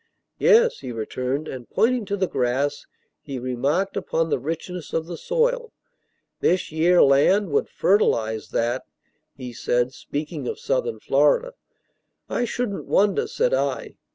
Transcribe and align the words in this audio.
"Yes," 0.39 0.79
he 0.79 0.91
returned; 0.91 1.47
and, 1.47 1.69
pointing 1.69 2.05
to 2.05 2.17
the 2.17 2.25
grass, 2.27 2.87
he 3.21 3.37
remarked 3.37 3.95
upon 3.95 4.31
the 4.31 4.39
richness 4.39 4.93
of 4.93 5.05
the 5.05 5.15
soil. 5.15 5.71
"This 6.39 6.71
yere 6.71 7.03
land 7.03 7.51
would 7.51 7.69
fertilize 7.69 8.49
that," 8.49 8.83
he 9.35 9.53
said, 9.53 9.93
speaking 9.93 10.47
of 10.47 10.57
southern 10.57 10.99
Florida. 10.99 11.53
"I 12.27 12.45
shouldn't 12.45 12.87
wonder," 12.87 13.27
said 13.27 13.53
I. 13.53 13.93